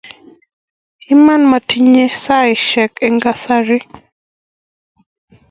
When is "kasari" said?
3.23-3.79